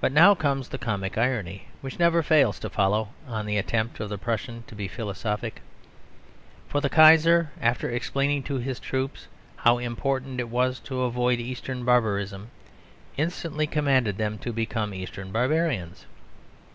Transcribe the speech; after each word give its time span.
But 0.00 0.12
now 0.12 0.34
comes 0.34 0.66
the 0.70 0.78
comic 0.78 1.18
irony; 1.18 1.68
which 1.82 1.98
never 1.98 2.22
fails 2.22 2.58
to 2.60 2.70
follow 2.70 3.10
on 3.28 3.44
the 3.44 3.58
attempt 3.58 4.00
of 4.00 4.08
the 4.08 4.16
Prussian 4.16 4.64
to 4.66 4.74
be 4.74 4.88
philosophic. 4.88 5.60
For 6.68 6.80
the 6.80 6.88
Kaiser, 6.88 7.50
after 7.60 7.90
explaining 7.90 8.44
to 8.44 8.54
his 8.56 8.80
troops 8.80 9.28
how 9.56 9.76
important 9.76 10.40
it 10.40 10.48
was 10.48 10.80
to 10.88 11.02
avoid 11.02 11.38
Eastern 11.38 11.84
Barbarism, 11.84 12.48
instantly 13.18 13.66
commanded 13.66 14.16
them 14.16 14.38
to 14.38 14.54
become 14.54 14.94
Eastern 14.94 15.32
Barbarians. 15.32 16.06